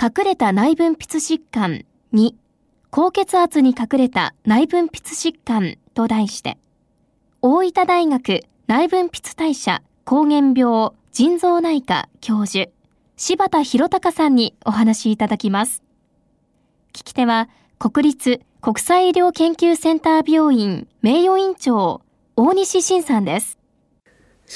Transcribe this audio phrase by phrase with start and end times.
[0.00, 2.34] 隠れた内分泌疾患2
[2.90, 6.58] 高血圧に隠れた内分泌疾患と題して
[7.42, 12.70] 大分大学内分泌代謝膠原病腎臓内科教授
[13.16, 15.84] 柴田博隆さんにお話いただきます。
[16.92, 22.02] 聞き手は国立国際医療研究センター病院名誉院長
[22.36, 23.58] 大西晋さんです。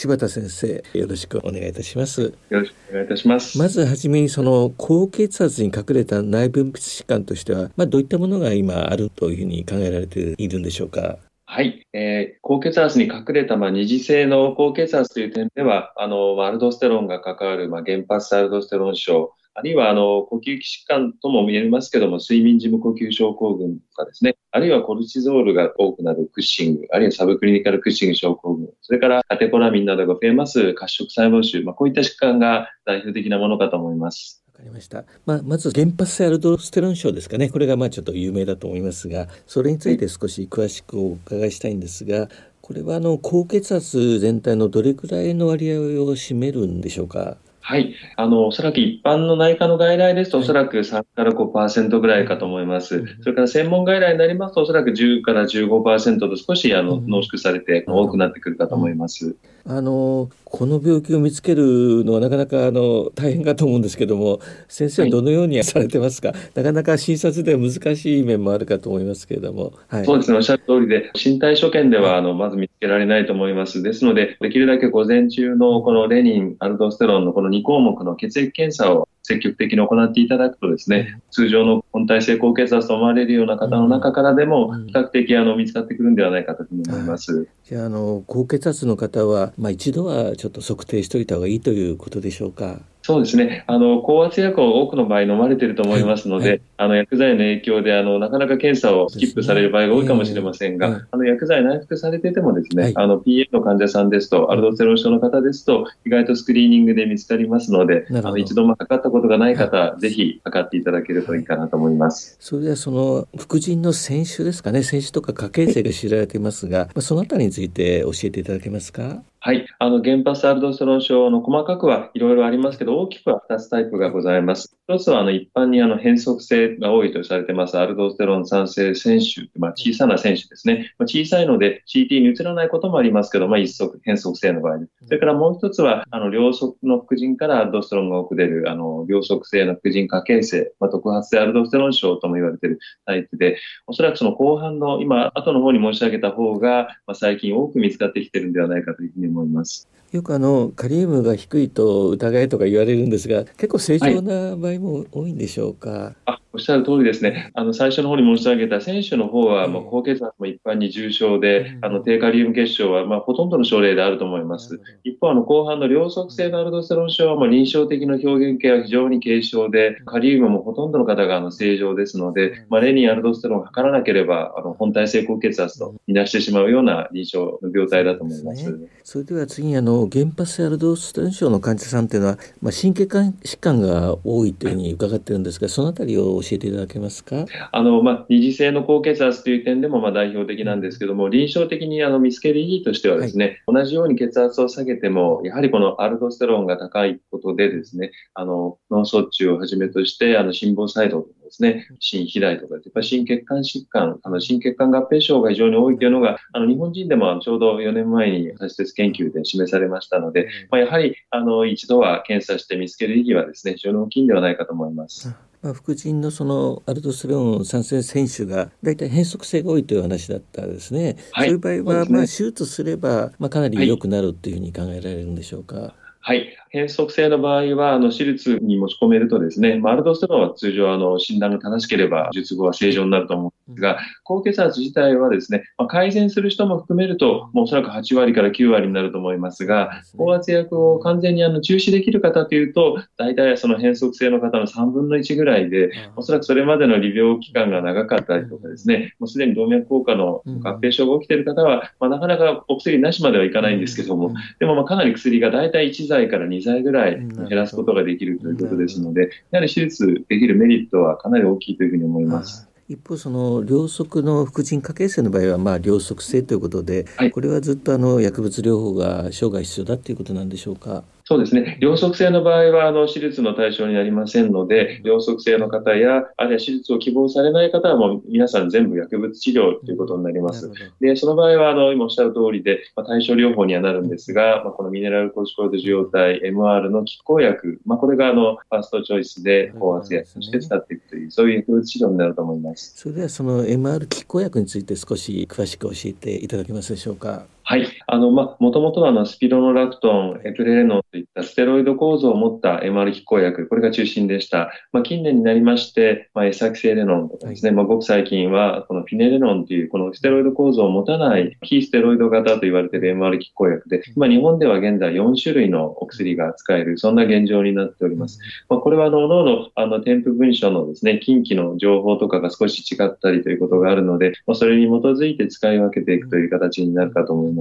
[0.01, 2.23] 柴田先生よろしくお願いいたします。
[2.23, 3.59] よろしくお願いいたします。
[3.59, 11.19] まずはじめにその高血圧に隠れた内分泌疾患としてはまあどういったものが今あるというふうに考えられているんでしょうか？
[11.47, 34.45] はい、えー、高血圧に隠れた、まあ、二次性の高血圧という点では、あの、アルドステロンが関わる、まあ、原発アルドステロン症、あるいは、あの、呼吸器疾患とも見えますけども、睡眠時無呼吸症候群とかですね、あるいはコルチゾールが多くなるクッシング、あるいはサブクリニカルクッシング症候群、それからカテコラミンなどが増えます褐色細胞腫、まあ、こういった疾患が代表的なものかと思います。
[34.53, 35.05] わかりました。
[35.27, 37.49] まあ、まず原発性アルドステロン症ですかね。
[37.51, 42.29] これがまあちょっと有名だと思いますが、それについて少し詳しくお伺いしたいんですが、
[42.61, 45.83] これはあの高血圧全体のどれくらいの割合を
[46.15, 47.37] 占めるんでしょうか？
[47.69, 47.95] はい。
[48.17, 53.05] あの、おそらく一般の内科の外来ですと、おそらく3から5%ぐらいかと思います。
[53.21, 59.37] それから専門外来になりますと、おそらく10から15%と少し、あの、濃縮されて多くなってくるかと思います。
[59.71, 70.39] あの、この病気を見つけるのはなかなかあの大変かと思うんですけども先生はどのようにされてますか、はい、なかなか診察では難しい面もあるかと思いますけれども、はい、そうですね。
[70.39, 73.83] おっしゃる通りで身体所見ではあのまず見つけられないと思います。
[73.83, 87.47] ですのでできるだけ午前中のこのレニンアルドステロンのこの2項目の血液検査を積極的に行っていただくとですね、通常の本体性高血圧と思われるような方の中からでも、比較的あの見つかってくるんではないかと思います。
[87.65, 92.81] じゃあ、あの、高血圧の方は、まあ一度はちょっと測定しておいた方がいいということでしょうか？
[93.03, 93.65] そうですね。
[93.67, 112.37] あの、高圧薬を多くの場合飲まれていると思いますので、はい、あの、薬剤の影響で、あの、なかなか検査をスキップされる場合が多いかもしれませんが、ねえー、あの、薬剤内服されててもですね、はい、あの、PA の患者さんですと、アルドステロン症の方ですと、意外とスクリーニングで見つかりますので、あの、一度もかかったことがない方、はい、ぜひかかっていただけるといいかなと思います。
[112.41, 119.23] それでは、その、副腎の選手ですかね、選手とか家系性が知られていますが、まあ、そのあたりについて教えていただけますか？
[119.41, 119.69] はい。
[119.79, 124.77] あの、原発アルドステロン症の細かくはいろいろありますけど、大きくは2つタイプがございます。
[124.89, 130.93] 一つは、あの、一般にあの、変則性が多いとされてます、アルドステロン酸性選手、まあ、小さな選手ですね。
[130.99, 143.57] まあ、小さいので CT に移らないこともありますけど、まあ、一足、変則性の場合それからもう一つは、あの、両側の副腎からアルドステロンが多く出る、あの、両側性の副腎過形性、まあ、特発性アルドステロン症とも言われているタイプで、
[143.87, 149.89] おそらくその後半の、今、後の方に申し上げた方が、まあ、最近多く見つかってきてるんではないかというふうに思います。
[150.13, 157.53] よくあのカリウムが低いと疑いとか言われるんですが結構正常な場合も多いんでしょうか、はい、あおっしゃる通りですね。
[157.55, 164.81] あの、最初の方に申し上げた選手の方は、もう高血圧も一般に重症で、あの、低カリウム血症は、まあ、ほとんどの症例であると思います。
[165.05, 178.65] 一方、あの、後半の両側性のアルドステロン症は、まあ、臨床的な表現系は非常に軽症で、カリウムもほとんどの方が、あの、正常ですので、まあ、レニンアルドステロンを測らなければ、あの、本体性高血圧とみなしてしまうような臨床の病態だと思います。
[179.05, 187.45] そ、ね,、れでは次、あの、原発性アルドステロン症の患者さんというのは、まあ、神経疾患が多いというふうに伺ってるんですが、そのあたりを教えていただけますか？
[187.45, 215.35] かあの、まあ、二次性の高血圧という点でも、まあ、代表的なんですけども、臨床的にあの見つける意義としてはですね、はい、同じように血圧を下げても、やはりこのアルドステロンが高いことでですね、あの、脳卒中をはじめとして、あの、心房細動とかですね、心肥大とか、やっぱ心血管疾患、あの、心血管合併症が非常に多いというのが、あの、日本人でもちょうど4年前に発鉄研究で示されましたので、まあ、やはり、あの、一度は検査して見つける意義はですね、非常に大きいんではないかと思います。
[215.63, 221.17] まあ、副腎のそのアルドステロン酸性選手が大体変則性が多いという話だったんですね。
[221.33, 225.95] はい、そういう場合は、まあ、手術すれば、まあ、かなり良くなるっていうふうに考えられるんでしょうか？
[226.21, 226.47] はい。
[226.71, 262.69] 変則性の場合は、あの、手術に持ち込めるとですね、まあ、アルドステロンは通常、あの、診断が正しければ、術後は正常になると思うんですが、高血圧自体はですね、まあ、改善する人も含めると、もうおそらく8割から9割になると思いますが、高圧薬を完全にあの中止できる方というと、大体その変則性の方の3分の1ぐらいで、おそらくそれまでの利病期間が長かったりとかですね、もうすでに動脈硬化の合併症が起きている方は、まあ、なかなかお薬なしまではいかないんですけども、でもまあかなり薬が大体1剤から2剤ぐらい減らすことができるということですので、やはり手術できるメリットはかなり大きいというふうに思います。
[262.89, 271.05] 一方その両側の副腎下形成の場合はまあ両側性ということで、はい、これはずっとあの薬物療法が生涯必要だということなんでしょうか？
[271.29, 271.77] そうですね。
[271.79, 280.73] 両側性の場合は、あの、手術の対象になりませんので、両側性の方や、あるいは手術を希望されない方はもう皆さん全部薬物治療ということになります。
[281.03, 292.95] で、その場合は、あの、今おっしゃる通りで、まあ、対症療法にはなるんですが、まあ、このミネラルコチコイド受容体、MR の拮抗薬、まあ、これがあの、ファーストチョイスで高圧薬として使っていくという、そういう薬物治療になると思います。
[292.97, 297.45] それではその MR 拮抗薬について少し詳しく教えていただけますでしょうか。
[297.71, 297.87] はい。
[298.07, 304.71] あの、まもともとはあの、スピロノラクトン、エプレレノンといったステロイド構造を持った MR 拮抗薬、これが中心でした。
[304.91, 318.39] まあ、近年になりまして、まあ、エサキセイレノンとかですね、はい、まあ、ごく最近は、このフィネレノンという、このステロイド構造を持たない非ステロイド型と言われている MR 拮抗薬で、まあ、日本では現在4種類のお薬が使える、そんな現状になっております。
[318.71, 327.58] まあ、これは、あの、脳の、あの、添付文書のですね、近畿の情報とかが少し違ったりということがあるので、まあ、それに基づいて使い分けていくという形になるかと思います。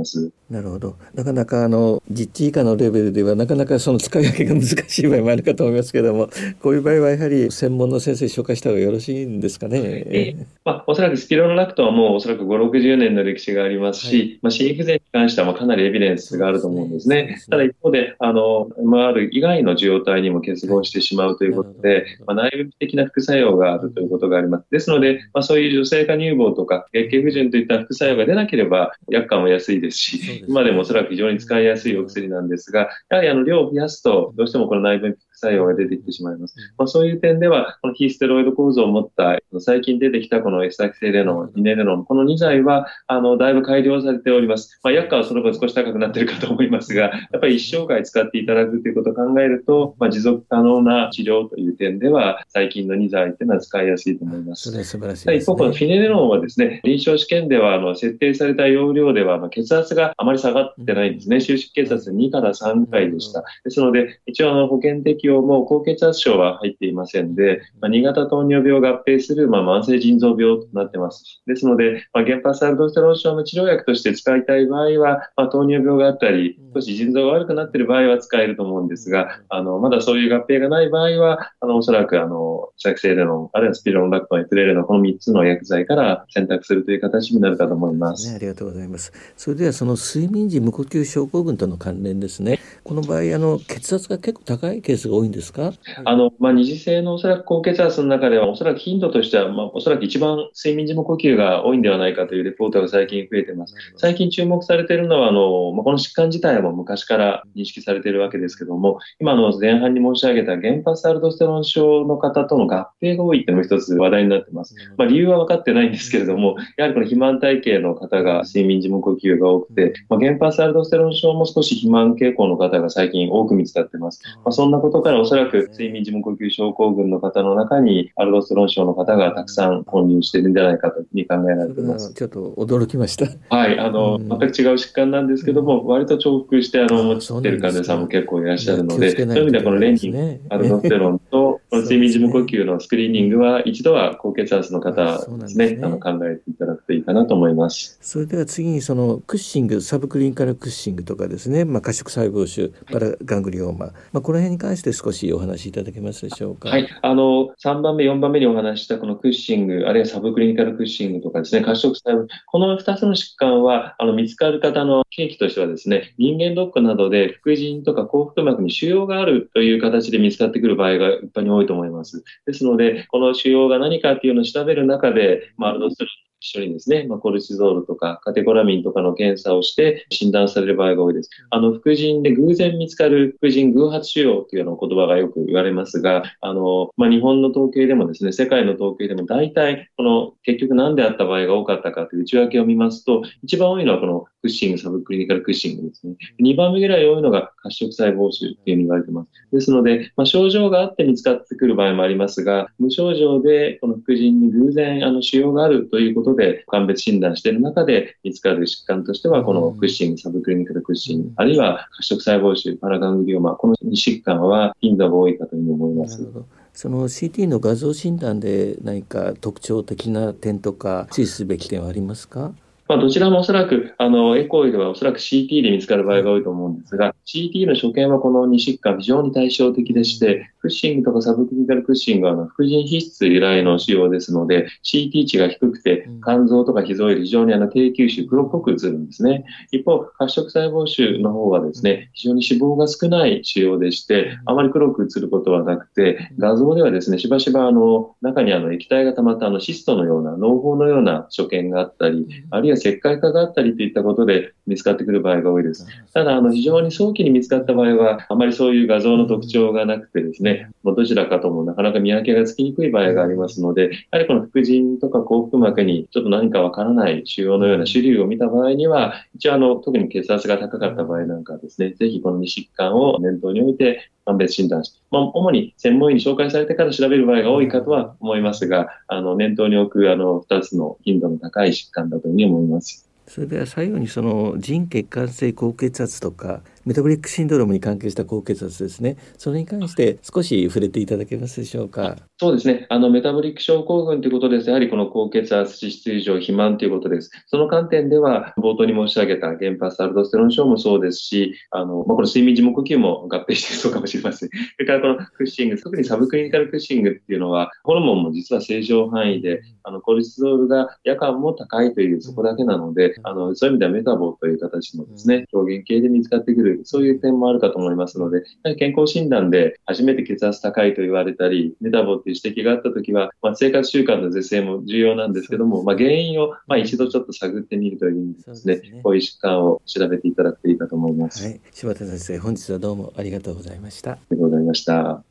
[0.49, 0.95] なるほど。
[1.13, 6.29] なかなかあの実地以下のレベルではなかなかその使い分けが難しい場合もあるかと思いますけれども
[6.61, 9.79] こういう場合はやはり専門の先生紹介した方がよろしいんですかね？
[9.83, 17.37] えー、まあ、おそらくスピロノラクトはもうおそらく5、60年の歴史がありますし、はい、まあ、心不全に関してはかなりエビデンスがあると思うんですね。
[17.39, 24.65] すねただ一方で、あの、MR 以外の受容体にも結合してしまうということで、まあ、内部的な副作用があるということがあります。
[24.71, 36.55] ですので、まあ、そういう女性化乳房とか月経不順といった副作用が出なければ、薬価も安いですし、今でもおそらく非常に使いやすいお薬なんですが、やはりあの量を増やすと、どうしてもこの内分泌作用が出てきてしまいます。
[36.77, 44.79] まあ、そういう点では、この非ステロイド構造を持った、最近出てきたこのエスタキセイレノン、イネレノン、この2剤は、あの、だいぶ改良されております。
[44.83, 54.71] まあ、薬価はその分少し高くなっているかと思いますが、やっぱり一生涯使っていただくということを考えると、まあ、持続可能な治療という点では、最近の2剤というのは使いやすいと思います。
[54.71, 61.39] それ素晴らしい、ね、一方、このフィネレノンはですね、臨床試験では、あの、設定された容量では、まあ、血圧があまり下がってないんですね。
[61.39, 63.43] 収縮血圧2から3回でした。
[63.63, 71.41] ですので、一応、あの、保険適用も高血圧圧症は入っていませんで、まあ、2型糖尿病合併する、まあ、慢性腎臓病となってます。
[71.45, 88.29] ですので、まあ、原発アルドステロン症の治療薬として使いたい場合は、まあ、糖尿病があったり、少し腎臓が悪くなっている場合は使えると思うんですが、あの、まだそういう合併がない場合は、あの、おそらく、あの、作成での、あるいはスピロンラクトン、エプレレのこの3つの薬剤から選択するという形になるかと思います。
[88.29, 89.11] ね、ありがとうございます。
[89.35, 92.59] それではその睡眠時無呼吸症候群との関連ですね。
[92.83, 95.73] この場合、あの、血圧が結構高いケースが多いんですか？
[96.05, 103.73] あの、まあ、二次性のおそらく高血圧の中では、おそらく頻度としては、まあ、おそらく一番睡眠時無呼吸が多いんではないかというレポートが最近増えています。
[103.97, 114.75] 最近注目されているのは、あの、まあ、この疾患自体も昔から認識されているわけですけども、今の前半に申し上げた原発アルドステロン症の方との合併が多いっていうのも一つ話題になっています。
[114.97, 124.21] まあ、理由は分かってないんですけれども、やはりこの肥満体系の方が睡眠時無呼吸が多くて、まあ、原発アルドステロン症も少し肥満傾向の方が最近多く見つかっています。
[124.37, 132.13] まあ、そんなことからおそらく睡眠時無呼吸症候群の方の中にアルドステロン症の方がたくさん混入しているんじゃないかというふうに考えられています。
[132.13, 133.27] ちょっと驚きました。
[133.55, 147.97] はい、あの、全く違う疾患なんですけども、割と重複してあの持っている患者さんも結構いらっしゃるので、そういう意味ではこのレンギン、アルドステロンと この睡眠時無呼吸のスクリーニングは一度は高血圧の方ですね、あの考えていただくといいかなと思います。
[148.01, 156.69] それでは次にそのクッシング、サブクリニカルクッシングとかですね、まあ、可食細胞腫、パラガングリオーマ、まあ、この辺に関して少しお話しいただけますでしょうか？
[156.69, 172.23] はい、あの、3番目、4番目にお話したこのクッシング、あるいはサブクリニカルクッシングとかですね、可食細胞、この2つの疾患は、あの、見つかる方の契機としてはですね、人間ドックなどで副腎とか幸福膜に腫瘍があるという形で見つかってくる場合が一般に多いと思います。
[172.47, 181.29] ですので、この腫瘍が何かっていうのを調べる中で、まあ、アルドステロン一緒にですね、まあ、コルチゾールとかカテコラミンとかの検査をして診断される場合が多いです。
[181.49, 196.15] あの、副腎で偶然見つかる副腎偶発腫瘍というような言葉がよく言われますが、あの、まあ、日本の統計でもですね、世界の統計でも大体、この結局何であった場合が多かったかという内訳を見ますと、一番多いのはこのッシング、サブクリニカルクッシングですね。
[196.41, 199.31] 2番目ぐらい多いのが褐色細胞腫っていうふうに言われてます。
[199.51, 216.27] ですので、まあ、症状があって見つかってくる場合もありますが、無症状でこの副腎に偶然あの腫瘍があるということで、鑑別診断している中で見つかる疾患としては、このクッシング、サブクリニカルクッシング、あるいは褐色細胞腫、パラガングリオマ、この2疾患は頻度が多いかというふうに思います。
[216.73, 222.53] その CT の画像診断で何か特徴的な点とか注意すべき点はありますか？
[222.87, 239.45] まあ、どちらもおそらく、あの、エコーではおそらく CT で見つかる場合が多いと思うんですが、CT の所見はこの2疾患非常に対照的でして、クッシングとかサブクリニカルクッシングはあの副腎皮質由来の仕様ですので、CT 値が低くて、肝臓とか脾臓より非常にあの低吸収、黒っぽく映るんですね。
[239.71, 255.87] 一方、褐色細胞腫の方はですね、非常に脂肪が少ない仕様でして、あまり黒く映ることはなくて、画像ではですね、しばしばあの、中にあの液体が溜まったあのシストのような、脳胞のような所見があったり、あるいは石灰化があったりといったことで見つかってくる場合が多いです。
[256.13, 283.07] ただ、あの、非常に早期に見つかった場合は、あまりそういう画像の特徴がなくてですね、どちらかともなかなか見分けがつきにくい場合がありますので、やはりこの副腎とか幸福膜にちょっと何かわからない腫瘍のような主流を見た場合には、一応あの、特に血圧が高かった場合なんかはですね、ぜひこの2疾患を念頭に置いて判別診断して、まあ、主に専門医に紹介されてから調べる場合が多いかとは思いますが、あの、念頭に置くあの、2つの頻度の高い疾患だというふうに思います。
[283.27, 289.17] それでは最後にその腎血管性高血圧とかメタボリックシンドロームに関係した高血圧ですね。
[289.37, 292.15] それに関して少し触れていただけますでしょうか？
[292.37, 292.85] そうですね。
[292.87, 294.69] あの、メタボリック症候群ということです。
[294.69, 297.29] やはりこの高血圧、脂質異常、肥満ということです。
[297.47, 304.49] その観点では、冒頭に申し上げた原発アルドステロン症もそうですし、あの、まあ、この睡眠時無呼吸も合併してそうかもしれません。
[304.55, 318.43] それからこのクッシング、特にサブクリニカルクッシングっていうのは、ホルモンも実は正常範囲で、あの、コルチゾールが夜間も高いという、そこだけなので、あの、そういう意味ではメタボという形のですね、表現系で見つかってくる、そういう点もあるかと思いますので、
[318.77, 331.45] 健康診断で初めて血圧高いと言われたり、メタボっていう指摘があったときは、まあ、生活習慣の是正も重要なんですけども、まあ、原因をまあ一度ちょっと探ってみるという意味ですね、すねこういう疾患を調べていただくといいかと思います。
[331.45, 334.11] はい、柴田先生、本日はどうもありがとうございました。
[334.11, 335.23] ありがとうございました。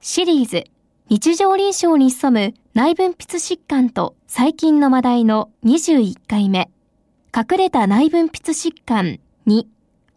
[0.00, 0.64] シリーズ
[1.08, 6.70] 日常臨床に潜む内分泌疾患と最近の話題の21回目
[7.34, 9.64] 隠れた内分泌疾患2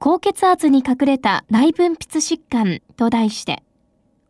[0.04, 3.62] 高血圧に隠れた内分泌疾患と題して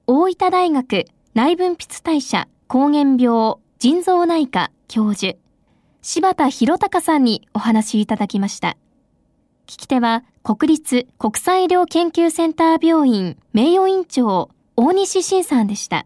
[0.06, 5.38] 大分大学内分泌代謝膠原病腎臓内科教授
[6.01, 8.75] 柴田博隆さんにお話いただきました。
[9.66, 16.06] 聞き手は国立国際医療研究センター病院名誉院長大西晋さんでした。